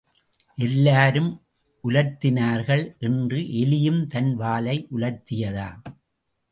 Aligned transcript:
எல்லாரும் 0.57 1.29
உலர்த்தினார்கள் 1.83 2.97
என்று 2.99 3.41
எலியும் 3.41 4.07
தன் 4.07 4.35
வாலை 4.35 4.87
உலர்த்தியதாம். 4.95 5.81